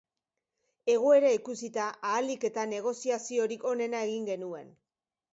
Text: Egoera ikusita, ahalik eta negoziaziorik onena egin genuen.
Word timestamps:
Egoera 0.91 1.33
ikusita, 1.35 1.83
ahalik 2.11 2.47
eta 2.49 2.63
negoziaziorik 2.71 3.67
onena 3.73 4.01
egin 4.07 4.25
genuen. 4.31 4.73